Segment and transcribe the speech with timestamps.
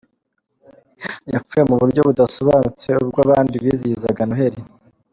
[1.33, 4.61] Yapfuye mu buryo budasobanutse ubwo abandi bizihizaga Noheli